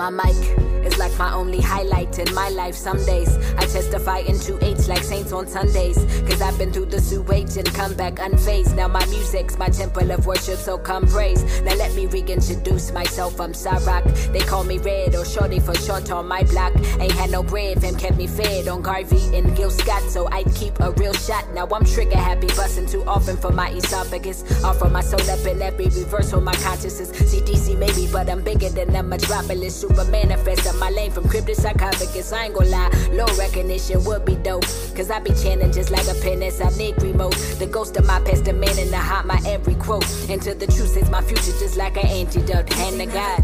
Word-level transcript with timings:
My 0.00 0.08
mic 0.08 0.70
is 0.86 0.96
like 0.96 1.16
my 1.18 1.30
only 1.34 1.60
highlight 1.60 2.18
in 2.18 2.34
my 2.34 2.48
life. 2.48 2.74
Some 2.74 3.04
days 3.04 3.36
I 3.58 3.66
testify 3.66 4.20
in 4.20 4.36
2H 4.36 4.88
like 4.88 5.04
saints 5.04 5.30
on 5.30 5.46
Sundays. 5.46 5.98
Cause 6.22 6.40
I've 6.40 6.56
been 6.56 6.72
through 6.72 6.86
the 6.86 7.00
sewage 7.00 7.58
and 7.58 7.66
come 7.74 7.92
back 7.94 8.14
unfazed. 8.14 8.74
Now 8.74 8.88
my 8.88 9.04
music's 9.06 9.58
my 9.58 9.68
temple 9.68 10.10
of 10.10 10.26
worship, 10.26 10.56
so 10.56 10.78
come 10.78 11.06
praise. 11.06 11.42
Now 11.62 11.74
let 11.74 11.94
me 11.94 12.06
reintroduce 12.06 12.92
myself. 12.92 13.38
I'm 13.38 13.52
Sa 13.52 13.72
Roc. 13.84 14.04
They 14.32 14.40
call 14.40 14.64
me 14.64 14.78
Red 14.78 15.14
or 15.14 15.26
Shorty 15.26 15.60
for 15.60 15.74
short 15.74 16.10
on 16.10 16.26
my 16.26 16.44
block. 16.44 16.72
Ain't 16.98 17.12
had 17.12 17.30
no 17.30 17.42
bread, 17.42 17.82
fam 17.82 17.94
kept 17.96 18.16
me 18.16 18.26
fed 18.26 18.68
on 18.68 18.80
Garvey 18.80 19.36
and 19.36 19.54
Gil 19.54 19.70
Scott, 19.70 20.02
so 20.04 20.28
I'd 20.32 20.50
keep 20.54 20.80
a 20.80 20.92
real 20.92 21.12
shot. 21.12 21.52
Now 21.52 21.68
I'm 21.70 21.84
trigger 21.84 22.16
happy, 22.16 22.46
busting 22.46 22.86
too 22.86 23.04
often 23.04 23.36
for 23.36 23.52
my 23.52 23.70
esophagus. 23.72 24.64
Offer 24.64 24.88
my 24.88 25.02
soul 25.02 25.30
up 25.30 25.44
in 25.46 25.60
every 25.60 25.88
reverse 25.88 26.30
for 26.30 26.40
my 26.40 26.54
consciousness. 26.54 27.10
CDC 27.10 27.76
maybe, 27.76 28.08
but 28.10 28.30
I'm 28.30 28.42
bigger 28.42 28.70
than 28.70 28.96
a 28.96 29.02
metropolis. 29.02 29.89
Super 29.90 30.04
manifest 30.12 30.68
up 30.68 30.76
my 30.76 30.88
lane 30.90 31.10
from 31.10 31.28
to 31.28 31.52
sarcophagus. 31.52 32.32
I 32.32 32.44
ain't 32.44 32.54
gonna 32.54 32.68
lie, 32.68 32.90
low 33.10 33.26
recognition 33.36 34.04
would 34.04 34.24
be 34.24 34.36
dope. 34.36 34.62
Cause 34.94 35.10
I 35.10 35.18
be 35.18 35.32
chanting 35.34 35.72
just 35.72 35.90
like 35.90 36.06
a 36.06 36.14
pen 36.22 36.44
I 36.60 36.70
need 36.78 37.02
remote. 37.02 37.34
The 37.58 37.66
ghost 37.66 37.96
of 37.96 38.06
my 38.06 38.20
past, 38.20 38.44
the 38.44 38.52
man 38.52 38.78
in 38.78 38.92
my 39.26 39.40
every 39.44 39.74
quote. 39.74 40.08
Into 40.30 40.54
the 40.54 40.66
truth 40.66 40.96
is 40.96 41.10
my 41.10 41.22
future 41.22 41.58
just 41.58 41.76
like 41.76 41.96
an 41.96 42.06
antidote. 42.06 42.72
Hand 42.72 42.98
to 42.98 43.06
God. 43.06 43.40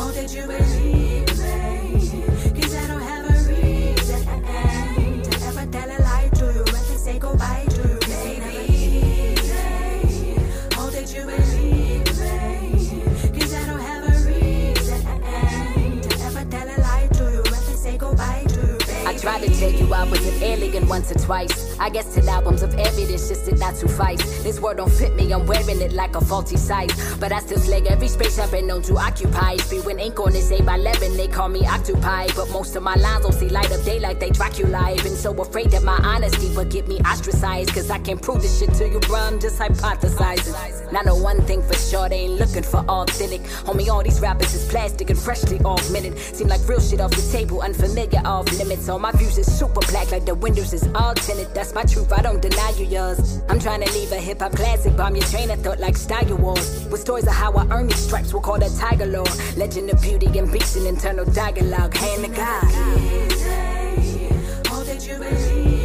Oh, 0.00 0.10
did 0.12 0.32
you 0.32 0.42
tried 19.22 19.40
to 19.40 19.60
tell 19.60 19.70
you 19.70 19.94
I 19.94 20.02
was 20.02 20.26
an 20.26 20.42
alien 20.42 20.88
once 20.88 21.12
or 21.12 21.14
twice. 21.14 21.71
I 21.82 21.88
guess 21.88 22.14
10 22.14 22.28
albums 22.28 22.62
of 22.62 22.78
evidence 22.78 23.28
just 23.28 23.44
did 23.44 23.58
not 23.58 23.74
suffice. 23.74 24.22
This 24.44 24.60
word 24.60 24.76
don't 24.76 24.88
fit 24.88 25.16
me, 25.16 25.32
I'm 25.32 25.44
wearing 25.46 25.80
it 25.80 25.92
like 25.92 26.14
a 26.14 26.20
faulty 26.20 26.56
size. 26.56 26.92
But 27.18 27.32
I 27.32 27.40
still 27.40 27.58
slay 27.58 27.82
every 27.88 28.06
space 28.06 28.38
I've 28.38 28.52
been 28.52 28.68
known 28.68 28.82
to 28.82 28.96
occupy. 28.96 29.56
Spewing 29.56 29.98
ink 29.98 30.20
on 30.20 30.30
this 30.30 30.52
8 30.52 30.64
by 30.64 30.76
11, 30.76 31.16
they 31.16 31.26
call 31.26 31.48
me 31.48 31.66
Octopi. 31.66 32.28
But 32.36 32.50
most 32.50 32.76
of 32.76 32.84
my 32.84 32.94
lines 32.94 33.24
don't 33.24 33.32
see 33.32 33.48
light 33.48 33.72
of 33.72 33.84
day 33.84 33.98
like 33.98 34.20
they 34.20 34.30
Dracula. 34.30 34.94
Been 35.02 35.16
so 35.16 35.34
afraid 35.42 35.72
that 35.72 35.82
my 35.82 35.96
honesty 36.04 36.54
would 36.54 36.70
get 36.70 36.86
me 36.86 37.00
ostracized. 37.00 37.74
Cause 37.74 37.90
I 37.90 37.98
can't 37.98 38.22
prove 38.22 38.42
this 38.42 38.60
shit 38.60 38.72
to 38.74 38.88
you, 38.88 39.00
bro. 39.00 39.18
I'm 39.18 39.40
just 39.40 39.58
hypothesizing. 39.58 40.92
Now, 40.92 41.00
know 41.00 41.16
one 41.16 41.42
thing 41.46 41.62
for 41.62 41.74
sure, 41.74 42.08
they 42.08 42.26
ain't 42.26 42.34
looking 42.34 42.62
for 42.62 42.80
authentic. 42.88 43.40
Homie, 43.66 43.88
all 43.88 44.04
these 44.04 44.20
rappers 44.20 44.54
is 44.54 44.68
plastic 44.68 45.10
and 45.10 45.18
freshly 45.18 45.58
augmented. 45.64 46.16
Seem 46.18 46.46
like 46.46 46.60
real 46.68 46.80
shit 46.80 47.00
off 47.00 47.10
the 47.10 47.28
table, 47.32 47.62
unfamiliar, 47.62 48.20
off 48.24 48.52
limits. 48.58 48.88
All 48.88 49.00
my 49.00 49.10
views 49.12 49.36
is 49.36 49.50
super 49.50 49.80
black, 49.90 50.12
like 50.12 50.26
the 50.26 50.34
windows 50.36 50.72
is 50.72 50.86
all 50.94 51.14
tinted. 51.14 51.52
That's 51.54 51.71
my 51.74 51.84
truth, 51.84 52.12
I 52.12 52.22
don't 52.22 52.40
deny 52.40 52.70
you 52.76 52.84
yours. 52.84 53.40
I'm 53.48 53.58
trying 53.58 53.82
to 53.82 53.92
leave 53.92 54.12
a 54.12 54.16
hip 54.16 54.40
hop 54.40 54.52
classic, 54.52 54.96
bomb 54.96 55.16
your 55.16 55.24
train 55.26 55.50
of 55.50 55.60
thought 55.60 55.80
like 55.80 55.96
Star 55.96 56.24
Wars. 56.24 56.86
With 56.90 57.00
stories 57.00 57.26
of 57.26 57.32
how 57.32 57.52
I 57.52 57.66
earned 57.70 57.90
these 57.90 58.06
stripes, 58.06 58.32
we'll 58.32 58.42
call 58.42 58.58
that 58.58 58.72
Tiger 58.78 59.06
Lore. 59.06 59.24
Legend 59.56 59.90
of 59.90 60.00
beauty 60.02 60.26
and 60.38 60.50
beast 60.52 60.76
and 60.76 60.86
internal 60.86 61.24
dialogue. 61.24 61.94
Hand 61.94 62.24
to 62.24 62.30
God. 62.30 62.64
Oh, 64.70 64.84
did 64.84 65.02
you 65.04 65.18
believe 65.18 65.81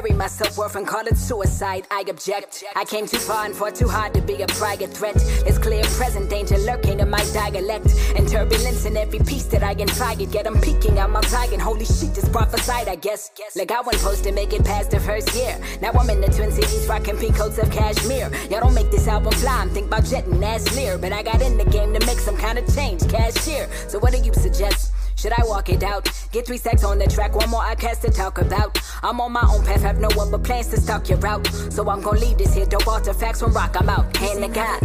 bury 0.00 0.16
my 0.16 0.26
self 0.26 0.56
worth 0.56 0.76
and 0.76 0.86
call 0.86 1.06
it 1.06 1.16
suicide. 1.16 1.86
I 1.90 2.04
object. 2.08 2.64
I 2.74 2.84
came 2.84 3.06
too 3.06 3.18
far 3.18 3.44
and 3.44 3.54
fought 3.54 3.74
too 3.74 3.88
hard 3.88 4.14
to 4.14 4.22
be 4.22 4.42
a 4.42 4.46
private 4.46 4.90
threat. 4.90 5.14
There's 5.44 5.58
clear 5.58 5.82
present 6.00 6.30
danger 6.30 6.56
lurking 6.58 7.00
in 7.00 7.10
my 7.10 7.22
dialect. 7.32 7.86
And 8.16 8.28
turbulence 8.28 8.84
in 8.86 8.96
every 8.96 9.18
piece 9.18 9.44
that 9.46 9.62
I 9.62 9.72
intrigue. 9.72 10.20
Yet 10.32 10.46
I'm 10.46 10.60
peeking 10.60 10.98
out 10.98 11.10
my 11.10 11.20
target. 11.22 11.60
Holy 11.60 11.84
shit, 11.84 12.14
just 12.14 12.32
prophesied, 12.32 12.88
I 12.88 12.96
guess. 12.96 13.30
Like 13.56 13.70
I 13.70 13.80
wasn't 13.80 14.00
supposed 14.00 14.24
to 14.24 14.32
make 14.32 14.52
it 14.52 14.64
past 14.64 14.90
the 14.90 15.00
first 15.00 15.34
year. 15.34 15.58
Now 15.82 15.90
I'm 15.92 16.08
in 16.08 16.20
the 16.20 16.28
Twin 16.28 16.50
Cities 16.50 16.86
rocking 16.88 17.18
pink 17.18 17.36
coats 17.36 17.58
of 17.58 17.70
cashmere. 17.70 18.30
Y'all 18.50 18.60
don't 18.60 18.74
make 18.74 18.90
this 18.90 19.06
album 19.06 19.32
fly. 19.34 19.60
I'm 19.60 19.70
think 19.70 19.86
about 19.86 20.04
jetting 20.04 20.40
that's 20.40 20.74
lear. 20.76 20.96
But 20.98 21.12
I 21.12 21.22
got 21.22 21.42
in 21.42 21.58
the 21.58 21.64
game 21.64 21.92
to 21.94 22.06
make 22.06 22.18
some 22.18 22.36
kind 22.36 22.58
of 22.58 22.74
change. 22.74 23.06
Cashier. 23.08 23.68
So 23.88 23.98
what 23.98 24.12
do 24.12 24.18
you 24.18 24.32
suggest? 24.32 24.92
Should 25.20 25.32
I 25.34 25.44
walk 25.44 25.68
it 25.68 25.82
out? 25.82 26.08
Get 26.32 26.46
three 26.46 26.56
stacks 26.56 26.82
on 26.82 26.98
the 26.98 27.06
track, 27.06 27.34
one 27.34 27.50
more 27.50 27.60
I 27.60 27.74
cast 27.74 28.00
to 28.02 28.10
talk 28.10 28.38
about. 28.38 28.80
I'm 29.02 29.20
on 29.20 29.32
my 29.32 29.46
own 29.52 29.62
path, 29.66 29.82
have 29.82 29.98
no 29.98 30.08
other 30.18 30.38
plans 30.38 30.68
to 30.68 30.80
stalk 30.80 31.10
your 31.10 31.18
route. 31.18 31.46
So 31.68 31.86
I'm 31.90 32.00
gonna 32.00 32.20
leave 32.20 32.38
this 32.38 32.54
here 32.54 32.64
dope 32.64 32.88
artifacts 32.88 33.40
from 33.40 33.52
rock. 33.52 33.76
I'm 33.78 33.90
out. 33.90 34.16
Hand 34.16 34.42
to 34.42 34.48
God. 34.48 34.80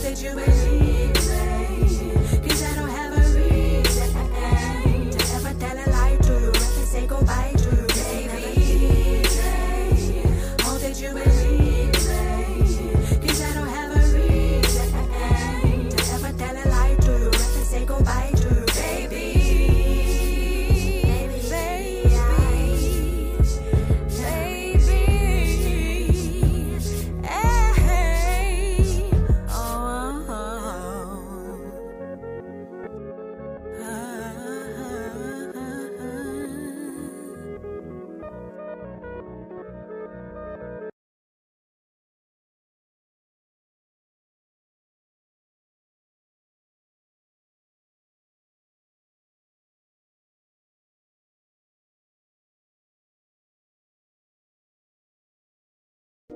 Did 0.00 0.18
you 0.18 0.65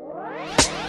you 0.01 0.80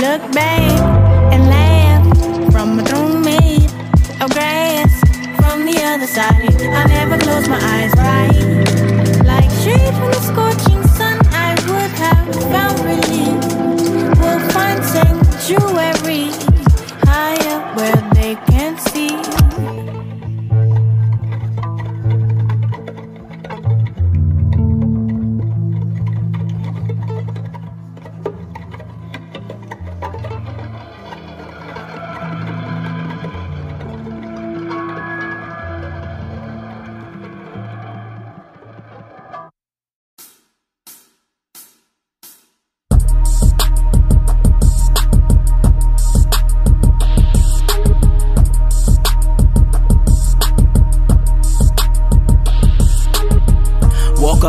look 0.00 0.22
back 0.32 0.62
and 1.32 1.48
laugh 1.48 2.52
from 2.52 2.78
a 2.78 2.84
throne 2.84 3.20
made 3.20 3.64
of 4.22 4.30
grass 4.30 5.00
from 5.36 5.66
the 5.66 5.80
other 5.82 6.06
side. 6.06 6.54
I 6.62 6.84
never 6.86 7.18
close 7.18 7.48
my 7.48 7.58
eyes 7.58 7.92
right, 7.96 8.57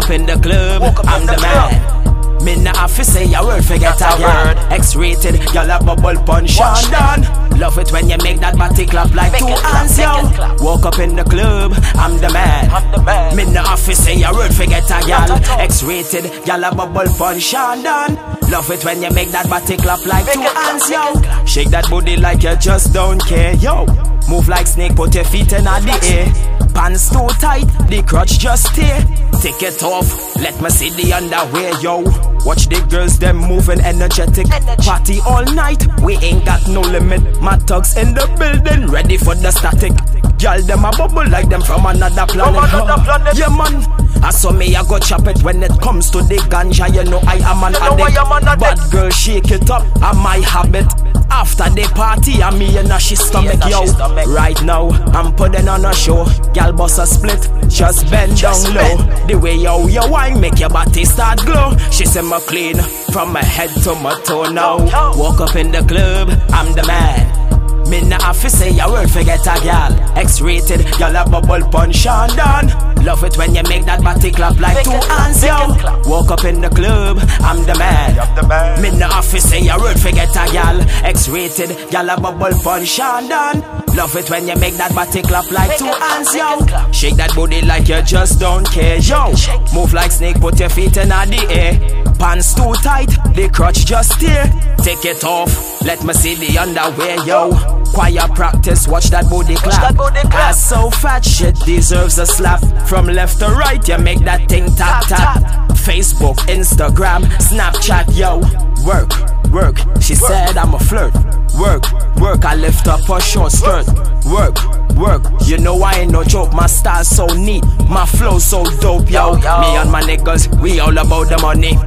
up 0.10 0.16
in 0.16 0.26
the 0.26 0.40
club, 0.42 0.82
I'm 1.06 1.26
the 1.26 1.38
man. 1.42 2.44
Me 2.44 2.56
nah 2.56 2.74
have 2.74 2.96
to 2.96 3.04
say 3.04 3.32
a 3.34 3.44
word, 3.44 3.64
forget 3.66 4.00
a 4.02 4.16
word. 4.22 4.58
X-rated, 4.72 5.36
y'all 5.54 5.70
a 5.70 5.78
bubble 5.84 6.24
punch 6.24 6.58
done. 6.58 7.60
Love 7.60 7.78
it 7.78 7.92
when 7.92 8.10
you 8.10 8.18
make 8.24 8.40
that 8.40 8.58
body 8.58 8.86
clap 8.86 9.14
like 9.14 9.38
two 9.38 9.46
hands, 9.46 10.00
yo. 10.00 10.66
Walk 10.66 10.86
up 10.86 11.00
in 11.00 11.16
the 11.16 11.24
club, 11.24 11.74
I'm 11.96 12.18
the 12.18 12.32
man. 12.32 13.36
Me 13.36 13.52
nah 13.52 13.68
have 13.68 13.86
to 13.86 13.96
say 13.96 14.22
a 14.24 14.32
word, 14.32 14.54
forget 14.54 14.86
a 14.86 15.06
gal. 15.06 15.32
X-rated, 15.60 16.48
y'all 16.48 16.64
a 16.64 16.74
bubble 16.74 17.14
punch 17.16 17.54
and 17.54 17.84
done. 17.84 18.16
Love 18.50 18.72
it 18.72 18.84
when 18.86 19.04
you 19.04 19.12
make 19.12 19.30
that 19.30 19.50
body 19.50 19.78
clap 19.78 20.06
like 20.06 20.32
two 20.32 20.42
hands, 20.42 20.90
yo. 20.90 21.46
Shake 21.46 21.70
that 21.70 21.90
booty 21.90 22.16
like 22.16 22.44
you 22.44 22.56
just 22.56 22.94
don't 22.94 23.24
care, 23.26 23.54
yo. 23.56 23.86
Move 24.30 24.48
like 24.48 24.68
snake, 24.68 24.96
put 24.96 25.16
your 25.16 25.24
feet 25.24 25.52
in 25.54 25.64
the 25.64 26.00
air. 26.04 26.70
Pants 26.76 27.10
too 27.10 27.28
tight, 27.40 27.66
the 27.90 28.04
crotch 28.08 28.38
just 28.38 28.72
stay. 28.72 29.04
Take 29.42 29.64
it 29.64 29.82
off, 29.82 30.36
let 30.36 30.62
me 30.62 30.70
see 30.70 30.92
the 30.92 31.14
underwear, 31.14 31.74
yo. 31.82 32.04
Watch 32.46 32.68
the 32.68 32.86
girls, 32.92 33.18
them 33.18 33.38
moving 33.38 33.82
energetic. 33.82 34.46
Party 34.86 35.20
all 35.26 35.44
night, 35.46 35.84
we 36.04 36.18
ain't 36.18 36.46
got 36.46 36.68
no 36.68 36.82
limit. 36.82 37.42
My 37.42 37.58
thugs 37.58 37.98
in 37.98 38.14
the 38.14 38.28
building, 38.38 38.88
ready 38.92 39.18
for 39.18 39.34
the 39.34 39.50
static. 39.50 39.94
Girl, 40.40 40.62
them 40.64 40.86
a 40.86 40.92
bubble 40.92 41.28
like 41.30 41.50
them 41.50 41.62
from 41.62 41.86
another 41.86 42.26
planet. 42.28 42.62
huh? 42.64 43.34
Yeah, 43.36 43.50
man. 43.50 43.84
I 44.24 44.32
saw 44.32 44.52
me, 44.52 44.76
I 44.76 44.84
go 44.84 45.00
chop 45.00 45.28
it 45.28 45.42
when 45.44 45.64
it 45.64 45.72
comes 45.82 46.10
to 46.12 46.20
the 46.22 46.36
ganja. 46.50 46.94
You 46.94 47.10
know 47.10 47.20
I 47.26 47.36
am 47.38 47.64
an 47.64 47.76
addict. 47.76 48.60
Bad 48.60 48.92
girl, 48.92 49.10
shake 49.10 49.52
it 49.52 49.70
up, 49.70 49.86
I 50.02 50.12
my 50.14 50.38
habit. 50.38 50.88
After 51.32 51.70
the 51.70 51.84
party, 51.96 52.42
I'm 52.42 52.58
me 52.58 52.76
and 52.78 52.92
she 53.02 53.16
stomach, 53.16 53.60
yo. 53.70 53.86
Right 54.34 54.62
now, 54.64 54.90
I'm 55.14 55.34
putting 55.36 55.68
on 55.70 55.86
a 55.86 55.94
show. 55.94 56.26
Gal 56.54 56.74
boss 56.74 56.98
a 56.98 57.06
split, 57.08 57.48
just 57.70 58.10
bend 58.10 58.42
down 58.42 58.62
low. 58.74 58.98
The 59.28 59.38
way 59.38 59.56
yo 59.56 59.88
you 59.88 60.02
wine 60.10 60.40
make 60.42 60.60
your 60.60 60.70
body 60.70 61.06
start 61.06 61.40
glow. 61.46 61.78
She 61.92 62.06
say 62.06 62.22
me 62.22 62.40
clean 62.48 62.78
from 63.14 63.32
my 63.32 63.44
head 63.44 63.70
to 63.84 63.96
my 63.96 64.20
toe 64.24 64.52
now. 64.52 64.78
Walk 65.18 65.40
up 65.40 65.56
in 65.56 65.72
the 65.72 65.82
club, 65.84 66.30
I'm 66.50 66.74
the 66.76 66.84
man. 66.88 67.49
Me 67.90 68.02
nah 68.02 68.22
have 68.22 68.40
to 68.42 68.50
say 68.50 68.78
a 68.78 68.88
word, 68.88 69.10
forget 69.10 69.42
a 69.42 69.60
gal. 69.64 69.92
X-rated, 70.16 70.86
gal 71.00 71.16
a 71.16 71.28
bubble 71.28 71.68
punch 71.70 72.06
and 72.06 72.32
done. 72.36 72.68
Love 73.04 73.24
it 73.24 73.36
when 73.38 73.56
you 73.56 73.64
make 73.64 73.86
that 73.86 74.04
body 74.04 74.30
clap 74.30 74.60
like 74.60 74.84
two 74.84 74.92
hands, 74.92 75.44
yo. 75.44 75.74
Walk 76.06 76.30
up 76.30 76.46
in 76.46 76.62
the 76.62 76.70
club, 76.70 77.18
I'm 77.42 77.66
the 77.66 77.76
man. 77.80 78.82
Me 78.82 78.92
nah 78.92 79.10
have 79.10 79.30
to 79.32 79.42
say 79.42 79.68
a 79.68 79.78
word, 79.80 80.00
forget 80.00 80.30
a 80.30 80.52
gal. 80.54 80.80
X-rated, 81.04 81.90
gal 81.90 82.10
a 82.10 82.20
bubble 82.20 82.58
punch 82.62 83.00
and 83.00 83.28
done. 83.28 83.62
Love 83.96 84.16
it 84.16 84.30
when 84.30 84.48
you 84.48 84.56
make 84.58 84.76
that 84.76 84.94
body 84.94 85.24
clap 85.24 85.50
like 85.50 85.78
two 85.80 85.86
hands, 85.86 86.36
yo. 86.36 86.60
Shake 86.92 87.16
that 87.16 87.34
booty 87.34 87.62
like 87.62 87.88
you 87.88 88.02
just 88.04 88.40
don't 88.40 88.70
care, 88.70 88.98
yo. 88.98 89.34
Move 89.74 89.94
like 89.94 90.12
snake, 90.12 90.40
put 90.40 90.60
your 90.60 90.70
feet 90.70 90.96
in 90.98 91.10
the 91.10 91.48
air. 91.50 92.09
Pants 92.20 92.54
too 92.54 92.74
tight, 92.84 93.10
the 93.34 93.50
crotch 93.52 93.86
just 93.86 94.12
stay. 94.20 94.44
Take 94.84 95.06
it 95.06 95.24
off, 95.24 95.82
let 95.82 96.04
me 96.04 96.14
see 96.14 96.36
the 96.36 96.58
underwear, 96.58 97.26
yo. 97.26 97.52
Choir 97.94 98.28
practice, 98.36 98.88
watch 98.88 99.06
that 99.06 99.30
booty 99.30 99.56
clap. 99.56 99.96
Ass 100.34 100.70
so 100.70 100.90
fat, 100.90 101.24
shit 101.26 101.56
deserves 101.62 102.20
a 102.20 102.26
slap. 102.26 102.62
From 102.88 103.08
left 103.08 103.40
to 103.40 103.48
right, 103.48 103.86
you 103.88 103.98
make 103.98 104.20
that 104.20 104.48
thing 104.50 104.66
tap 104.76 105.06
tap. 105.08 105.42
Facebook, 105.72 106.36
Instagram, 106.48 107.24
Snapchat, 107.40 108.16
yo. 108.16 108.40
Work, 108.86 109.12
work. 109.52 109.78
She 110.02 110.14
said 110.14 110.58
I'm 110.58 110.74
a 110.74 110.80
flirt. 110.80 111.14
Work, 111.60 111.84
work. 112.18 112.46
I 112.46 112.56
lift 112.56 112.88
up 112.88 113.06
her 113.08 113.20
short 113.20 113.52
skirt. 113.52 113.88
Work, 114.26 114.58
work. 114.96 115.24
You 115.46 115.58
know 115.58 115.82
I 115.82 115.94
ain't 115.94 116.12
no 116.12 116.24
joke. 116.24 116.54
My 116.54 116.68
style 116.68 117.04
so 117.04 117.26
neat, 117.28 117.64
my 117.90 118.06
flow 118.06 118.40
so 118.40 118.64
dope, 118.80 119.10
yo. 119.10 119.36
Me 119.36 119.78
and 119.78 119.92
my 119.92 120.02
niggas, 120.02 120.62
we 120.62 120.80
all 120.80 120.98
about 120.98 121.30
the 121.30 121.38
money. 121.40 121.78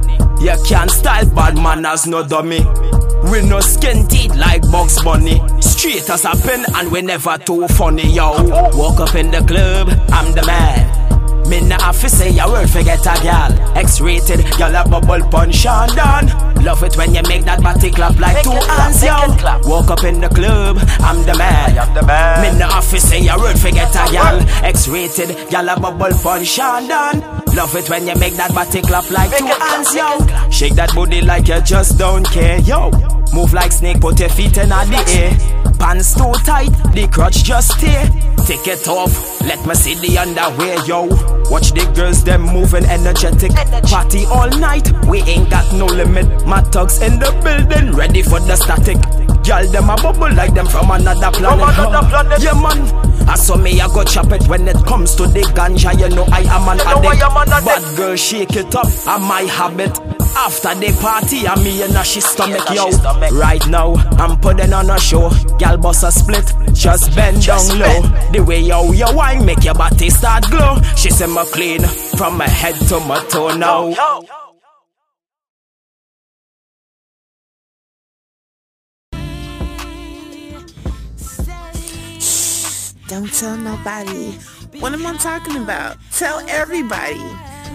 You 0.43 0.61
can't 0.65 0.91
style 0.91 1.25
bad 1.33 1.55
manners, 1.55 2.05
no 2.05 2.21
dummy. 2.21 2.59
We 3.31 3.47
no 3.47 3.61
skin 3.61 4.05
like 4.37 4.61
Bugs 4.63 5.01
Bunny. 5.01 5.41
Straight 5.61 6.09
as 6.09 6.25
a 6.25 6.31
pen 6.31 6.65
and 6.75 6.91
we 6.91 7.01
never 7.01 7.37
too 7.37 7.65
funny, 7.69 8.11
yo. 8.11 8.31
Walk 8.75 8.99
up 8.99 9.15
in 9.15 9.31
the 9.31 9.39
club, 9.47 9.87
I'm 10.11 10.33
the 10.33 10.45
man. 10.45 11.12
Me 11.47 11.59
nah 11.61 11.79
have 11.79 11.99
to 12.01 12.09
say 12.09 12.37
a 12.37 12.47
word, 12.47 12.69
forget 12.69 13.01
a 13.01 13.15
gal. 13.21 13.51
X-rated, 13.77 14.45
gal 14.57 14.75
a 14.75 14.87
bubble 14.87 15.27
punch 15.29 15.65
and 15.65 15.91
done. 15.95 16.63
Love 16.63 16.81
it 16.83 16.95
when 16.97 17.13
you 17.13 17.21
make 17.27 17.43
that 17.43 17.61
body 17.61 17.91
clap 17.91 18.17
like 18.17 18.35
Make 18.35 18.43
two 18.43 18.51
hands, 18.71 19.03
yo. 19.03 19.15
clap. 19.37 19.65
Walk 19.65 19.91
up 19.91 20.03
in 20.03 20.21
the 20.21 20.29
club, 20.29 20.77
I'm 20.99 21.21
the 21.25 21.35
man. 21.37 21.77
I 21.77 21.83
am 21.85 21.93
the 21.93 22.03
man. 22.05 22.53
Me 22.53 22.59
nah 22.59 22.71
have 22.71 22.89
to 22.89 22.99
say 22.99 23.27
a 23.27 23.37
word, 23.37 23.59
forget 23.59 23.89
a 23.91 24.11
gal. 24.11 24.39
X-rated, 24.63 25.49
gal 25.49 25.67
a 25.69 25.79
bubble 25.79 26.15
punch 26.23 26.59
and 26.59 26.87
done. 26.87 27.19
Love 27.55 27.75
it 27.75 27.89
when 27.89 28.07
you 28.07 28.15
make 28.15 28.33
that 28.33 28.53
body 28.55 28.81
clap 28.81 29.09
like 29.11 29.29
Make 29.31 29.39
two 29.39 29.47
hands, 29.47 29.93
yo. 29.93 30.49
Shake 30.49 30.73
that 30.75 30.93
booty 30.95 31.21
like 31.21 31.47
you 31.49 31.61
just 31.61 31.99
don't 31.99 32.25
care, 32.29 32.59
yo. 32.61 32.89
Move 33.33 33.53
like 33.53 33.71
snake, 33.71 33.99
put 33.99 34.19
your 34.19 34.29
feet 34.29 34.57
in 34.57 34.69
the 34.69 35.03
air. 35.09 35.72
Pants 35.83 36.13
too 36.15 36.31
tight, 36.45 36.71
the 36.95 37.09
crotch 37.11 37.43
just 37.43 37.77
stay. 37.77 38.07
Take 38.47 38.67
it 38.67 38.87
off, 38.87 39.41
let 39.41 39.65
me 39.67 39.75
see 39.75 39.95
the 39.95 40.17
underwear, 40.17 40.79
yo. 40.85 41.07
Watch 41.51 41.73
the 41.73 41.83
girls, 41.93 42.23
them 42.23 42.41
moving 42.43 42.85
energetic. 42.85 43.51
Party 43.91 44.23
all 44.27 44.49
night, 44.63 44.87
we 45.07 45.19
ain't 45.23 45.49
got 45.49 45.67
no 45.73 45.85
limit. 45.85 46.47
My 46.47 46.61
thugs 46.61 47.01
in 47.01 47.19
the 47.19 47.31
building, 47.43 47.91
ready 47.91 48.21
for 48.21 48.39
the 48.39 48.55
static. 48.55 48.95
Girl, 49.43 49.67
them 49.71 49.89
a 49.89 49.95
bubble 49.97 50.33
like 50.33 50.53
them 50.53 50.67
from 50.67 50.89
another 50.89 51.31
planet. 51.35 51.67
another 51.67 51.99
huh? 51.99 52.09
planet. 52.09 52.41
Yeah, 52.41 52.53
man. 52.53 52.79
I 53.27 53.35
saw 53.35 53.57
me, 53.57 53.81
I 53.81 53.87
go 53.87 54.05
chop 54.05 54.31
it 54.31 54.47
when 54.47 54.65
it 54.69 54.77
comes 54.85 55.15
to 55.15 55.27
the 55.27 55.41
ganja. 55.51 55.99
You 55.99 56.15
know 56.15 56.23
I 56.31 56.47
am 56.47 56.67
an 56.69 56.79
You 56.79 56.85
know 56.85 57.09
I 57.09 57.11
addict. 57.11 57.23
am 57.23 57.37
an 57.37 57.51
addict. 57.51 57.65
Bad 57.67 57.97
girl, 57.97 58.15
shake 58.15 58.55
it 58.55 58.73
up, 58.73 58.87
I 59.05 59.17
my 59.17 59.41
habit. 59.51 59.99
After 60.35 60.73
the 60.75 60.91
party, 60.99 61.47
I'm 61.47 61.63
me 61.63 61.83
in 61.83 61.95
a 61.95 62.03
she 62.03 62.21
stomach, 62.21 62.69
in 62.71 62.77
a 62.77 62.89
yo. 62.89 63.37
Right 63.37 63.65
now, 63.67 63.93
I'm 64.17 64.39
putting 64.39 64.73
on 64.73 64.89
a 64.89 64.99
show. 64.99 65.29
Gal 65.59 65.77
boss 65.77 66.03
a 66.03 66.11
split, 66.11 66.51
just 66.73 67.15
bend 67.15 67.41
Just 67.41 67.69
down 67.69 67.79
bend. 67.79 68.03
low. 68.13 68.31
The 68.31 68.43
way 68.43 68.59
you 68.61 68.93
you 68.93 69.05
wine 69.15 69.45
make 69.45 69.63
your 69.63 69.75
body 69.75 70.09
start 70.09 70.49
glow. 70.49 70.81
She 70.95 71.09
say 71.09 71.27
me 71.27 71.43
clean 71.51 71.81
from 72.17 72.37
my 72.37 72.47
head 72.47 72.75
to 72.89 72.99
my 73.01 73.23
toe 73.29 73.55
now. 73.55 73.87
Yo. 73.87 74.25
Don't 83.07 83.31
tell 83.31 83.57
nobody. 83.57 84.31
What 84.79 84.93
am 84.93 85.05
I 85.05 85.15
talking 85.17 85.57
about? 85.57 85.97
Tell 86.11 86.39
everybody 86.49 87.21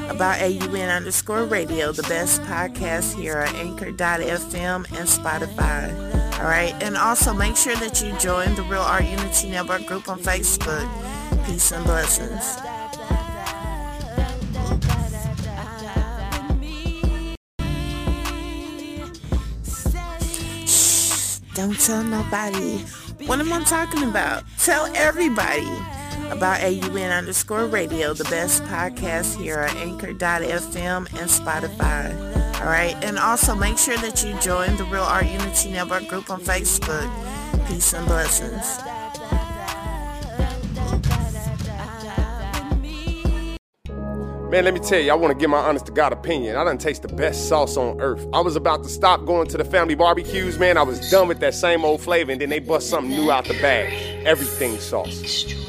about 0.09 0.41
AUN 0.41 0.89
underscore 0.89 1.45
radio, 1.45 1.93
the 1.93 2.03
best 2.05 2.43
podcast 2.43 3.15
here 3.15 3.39
on 3.39 3.55
Anchor.fm 3.57 4.87
and 4.99 5.09
Spotify. 5.09 6.39
All 6.39 6.45
right. 6.45 6.75
And 6.83 6.97
also 6.97 7.33
make 7.33 7.57
sure 7.57 7.77
that 7.77 8.03
you 8.03 8.13
join 8.19 8.55
the 8.55 8.63
Real 8.63 8.81
Art 8.81 9.05
Unity 9.05 9.51
Network 9.51 9.87
group 9.87 10.09
on 10.09 10.19
Facebook. 10.19 10.89
Peace 11.47 11.73
and 11.73 11.85
blessings. 11.85 12.57
Don't 21.55 21.79
tell 21.81 22.05
nobody. 22.05 22.79
What 23.27 23.41
am 23.41 23.53
I 23.53 23.65
talking 23.65 24.05
about? 24.05 24.45
Tell 24.59 24.87
everybody 24.95 25.67
about 26.31 26.61
AUN 26.61 27.11
underscore 27.11 27.67
radio, 27.67 28.15
the 28.15 28.25
best 28.25 28.63
podcast 28.65 29.37
here 29.37 29.61
on 29.61 29.77
Anchor.fm 29.77 31.07
and 31.21 31.31
Spotify. 31.31 32.61
All 32.61 32.67
right. 32.67 32.97
And 33.03 33.19
also 33.19 33.55
make 33.55 33.79
sure 33.79 33.97
that 33.99 34.25
you 34.25 34.39
join 34.41 34.77
the 34.77 34.85
Real 34.85 35.03
Art 35.03 35.27
Unity 35.27 35.71
Network 35.71 36.09
group 36.09 36.31
on 36.31 36.41
Facebook. 36.41 37.09
Peace 37.69 37.93
and 37.93 38.07
blessings. 38.07 38.79
Man, 44.51 44.65
let 44.65 44.73
me 44.73 44.81
tell 44.81 44.99
you, 44.99 45.13
I 45.13 45.15
want 45.15 45.33
to 45.33 45.39
give 45.39 45.51
my 45.51 45.59
honest 45.59 45.85
to 45.87 45.93
God 45.93 46.15
opinion. 46.15 46.57
I 46.57 46.65
done 46.65 46.79
taste 46.79 47.03
the 47.03 47.09
best 47.09 47.51
sauce 47.51 47.77
on 47.77 48.01
earth. 48.01 48.27
I 48.33 48.41
was 48.41 48.57
about 48.57 48.83
to 48.85 48.89
stop 48.89 49.27
going 49.27 49.47
to 49.49 49.59
the 49.59 49.65
family 49.65 49.95
barbecues, 49.95 50.59
man. 50.59 50.79
I 50.79 50.83
was 50.83 51.11
done 51.11 51.29
with 51.29 51.41
that 51.41 51.53
same 51.53 51.85
old 51.85 52.01
flavor, 52.01 52.33
and 52.33 52.41
then 52.41 52.49
they 52.49 52.59
bust 52.59 52.89
something 52.89 53.11
new 53.11 53.31
out 53.31 53.45
the 53.45 53.53
bag. 53.61 53.93
Everything 54.27 54.79
sauce. 54.79 55.68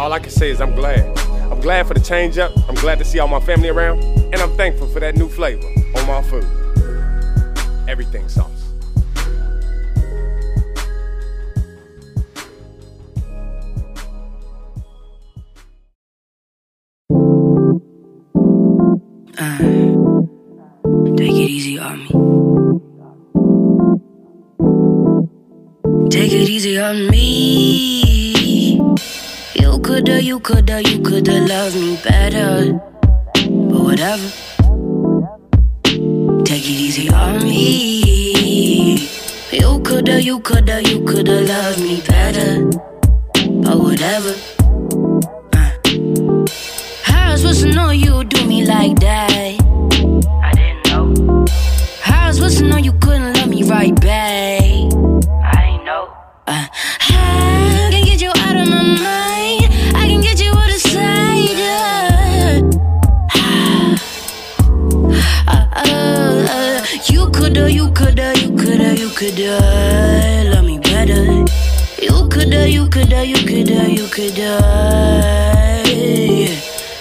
All 0.00 0.14
I 0.14 0.18
can 0.18 0.30
say 0.30 0.50
is 0.50 0.62
I'm 0.62 0.74
glad. 0.74 1.18
I'm 1.52 1.60
glad 1.60 1.86
for 1.86 1.92
the 1.92 2.00
change 2.00 2.38
up. 2.38 2.52
I'm 2.70 2.74
glad 2.76 2.98
to 3.00 3.04
see 3.04 3.18
all 3.18 3.28
my 3.28 3.38
family 3.38 3.68
around, 3.68 4.02
and 4.02 4.36
I'm 4.36 4.56
thankful 4.56 4.88
for 4.88 4.98
that 4.98 5.14
new 5.14 5.28
flavor 5.28 5.66
on 5.94 6.06
my 6.06 6.22
food. 6.22 6.46
Everything 7.86 8.26
sauce. 8.26 8.48
Uh, 19.36 19.58
take 21.14 21.36
it 21.36 21.50
easy 21.50 21.78
on 21.78 21.98
me. 22.04 22.08
Take 26.08 26.32
it 26.32 26.48
easy 26.48 26.78
on 26.78 27.10
me. 27.10 27.99
You 29.90 29.96
coulda, 29.96 30.22
you 30.22 30.40
coulda, 30.40 30.82
you 30.88 31.02
coulda 31.02 31.40
loved 31.48 31.74
me 31.74 31.98
better. 32.04 32.74
But 33.34 33.80
whatever. 33.82 34.28
Take 36.44 36.62
it 36.62 36.78
easy 36.86 37.10
on 37.10 37.42
me. 37.42 39.08
You 39.50 39.80
coulda, 39.82 40.22
you 40.22 40.38
coulda, 40.42 40.80
you 40.84 41.04
coulda 41.04 41.40
loved 41.40 41.80
me 41.80 42.00
better. 42.06 42.70
But 43.64 43.78
whatever. 43.80 44.34
Uh. 45.54 45.70
How 47.02 47.32
I 47.32 47.36
supposed 47.36 47.62
to 47.62 47.72
know 47.72 47.90
you 47.90 48.22
do 48.22 48.46
me 48.46 48.64
like 48.64 48.96
that? 49.00 49.32
I 49.32 50.52
didn't 50.54 50.86
know. 50.86 51.46
How 52.00 52.28
I 52.28 52.30
supposed 52.30 52.58
to 52.58 52.64
know 52.64 52.76
you 52.76 52.92
couldn't 52.92 53.32
love 53.34 53.48
me 53.48 53.64
right 53.64 54.00
back? 54.00 54.62
I 54.62 55.64
ain't 55.64 55.84
know. 55.84 56.14
Uh, 56.46 56.66
coulda, 67.50 67.72
you 67.72 67.90
coulda, 67.92 68.32
you 68.38 68.56
coulda, 68.56 68.94
you 68.96 69.10
coulda 69.10 70.50
love 70.54 70.64
me 70.64 70.78
better. 70.78 71.44
You 72.00 72.28
coulda, 72.28 72.68
you 72.68 72.88
coulda, 72.88 73.24
you 73.24 73.36
coulda, 73.44 73.90
you 73.90 74.06
coulda. 74.08 74.50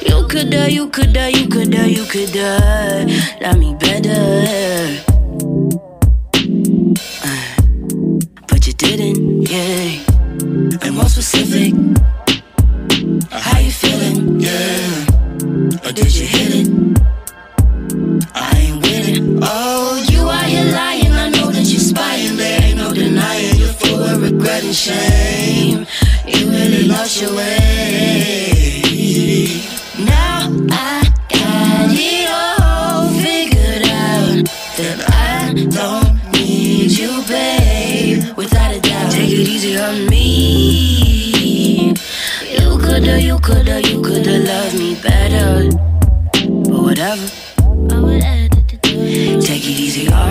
You 0.01 0.27
coulda, 0.27 0.71
you 0.71 0.89
coulda, 0.89 1.31
you 1.31 1.47
coulda, 1.47 1.89
you 1.89 2.05
coulda 2.05 3.05
love 3.41 3.57
me 3.59 3.75
better. 3.75 5.08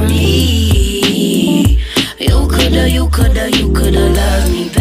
Me. 0.09 1.79
You 2.19 2.49
coulda, 2.49 2.89
you 2.91 3.09
coulda, 3.09 3.51
you 3.51 3.73
coulda 3.73 4.09
loved 4.11 4.51
me 4.53 4.78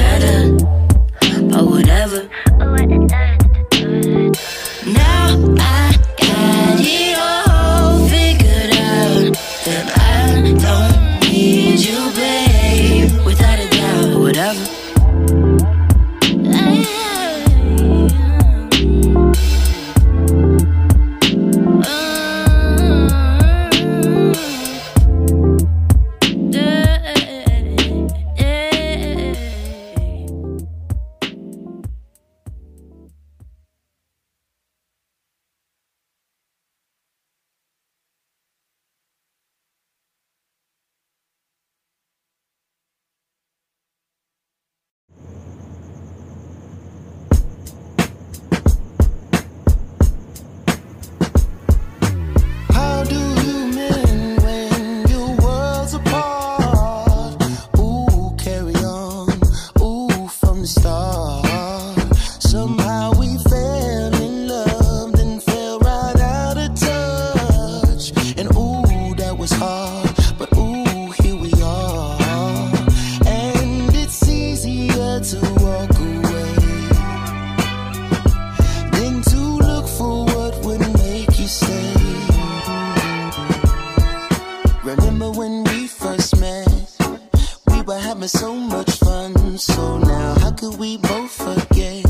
having 88.28 88.40
so 88.40 88.54
much 88.54 88.92
fun. 89.00 89.58
So 89.58 89.98
now, 90.00 90.36
how 90.40 90.52
could 90.52 90.78
we 90.78 90.98
both 90.98 91.32
forget? 91.32 92.06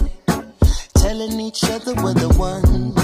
Telling 0.96 1.40
each 1.40 1.64
other 1.64 1.94
we're 1.96 2.14
the 2.14 2.30
ones? 2.38 2.97